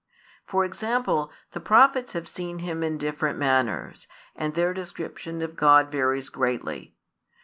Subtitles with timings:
[0.47, 5.91] For example, the Prophets have seen Him in different manners, and their description of God
[5.91, 6.95] varies greatly.